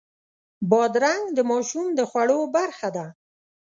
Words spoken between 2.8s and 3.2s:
ده.